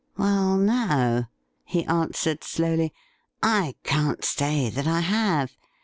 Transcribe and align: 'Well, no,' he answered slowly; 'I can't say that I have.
'Well, 0.17 0.57
no,' 0.57 1.25
he 1.63 1.85
answered 1.85 2.43
slowly; 2.43 2.91
'I 3.43 3.75
can't 3.83 4.25
say 4.25 4.67
that 4.71 4.87
I 4.87 5.01
have. 5.01 5.55